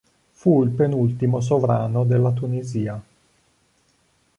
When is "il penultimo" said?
0.63-1.41